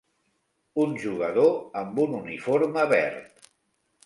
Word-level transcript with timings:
Un 0.83 0.95
jugador 1.03 1.53
amb 1.83 2.01
un 2.07 2.17
uniforme 2.21 2.89
verd. 2.95 3.47